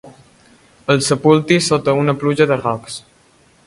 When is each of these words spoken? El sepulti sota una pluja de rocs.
El 0.93 1.03
sepulti 1.09 1.61
sota 1.67 1.97
una 2.05 2.19
pluja 2.25 2.51
de 2.53 2.61
rocs. 2.67 3.01